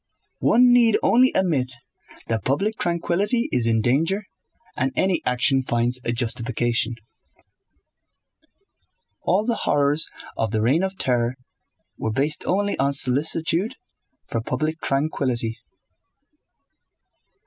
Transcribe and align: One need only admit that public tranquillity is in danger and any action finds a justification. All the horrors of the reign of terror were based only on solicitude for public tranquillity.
One 0.39 0.73
need 0.73 0.97
only 1.03 1.31
admit 1.35 1.73
that 2.27 2.43
public 2.43 2.79
tranquillity 2.79 3.47
is 3.51 3.67
in 3.67 3.81
danger 3.81 4.23
and 4.75 4.91
any 4.95 5.21
action 5.27 5.61
finds 5.61 6.01
a 6.03 6.11
justification. 6.11 6.95
All 9.21 9.45
the 9.45 9.53
horrors 9.69 10.07
of 10.35 10.49
the 10.49 10.61
reign 10.63 10.81
of 10.81 10.97
terror 10.97 11.35
were 11.99 12.11
based 12.11 12.43
only 12.47 12.75
on 12.79 12.93
solicitude 12.93 13.75
for 14.25 14.41
public 14.41 14.81
tranquillity. 14.81 15.59